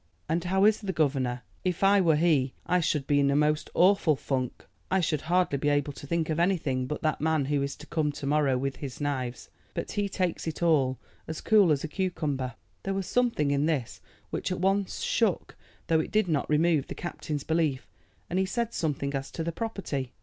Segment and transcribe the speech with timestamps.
[0.27, 1.43] "And how is the governor?
[1.63, 4.65] If I were he I should be in a most awful funk.
[4.89, 7.85] I should hardly be able to think of anything but that man who is to
[7.85, 9.51] come to morrow with his knives.
[9.75, 14.01] But he takes it all as cool as a cucumber." There was something in this
[14.31, 17.87] which at once shook, though it did not remove, the captain's belief,
[18.27, 20.13] and he said something as to the property.